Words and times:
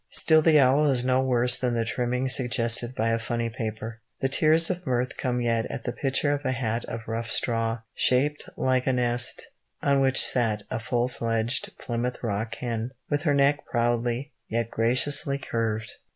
Still 0.09 0.41
the 0.41 0.57
owl 0.59 0.87
is 0.89 1.03
no 1.05 1.21
worse 1.21 1.59
than 1.59 1.75
the 1.75 1.85
trimming 1.85 2.27
suggested 2.27 2.95
by 2.95 3.09
a 3.09 3.19
funny 3.19 3.51
paper. 3.51 4.01
The 4.19 4.29
tears 4.29 4.71
of 4.71 4.87
mirth 4.87 5.15
come 5.15 5.41
yet 5.41 5.67
at 5.69 5.83
the 5.83 5.93
picture 5.93 6.31
of 6.31 6.43
a 6.43 6.53
hat 6.53 6.83
of 6.85 7.01
rough 7.07 7.29
straw, 7.29 7.81
shaped 7.93 8.49
like 8.57 8.87
a 8.87 8.93
nest, 8.93 9.43
on 9.83 10.01
which 10.01 10.19
sat 10.19 10.63
a 10.71 10.79
full 10.79 11.07
fledged 11.07 11.77
Plymouth 11.77 12.23
Rock 12.23 12.55
hen, 12.55 12.89
with 13.11 13.21
her 13.21 13.33
neck 13.35 13.63
proudly, 13.67 14.33
yet 14.47 14.71
graciously 14.71 15.37
curved. 15.37 15.91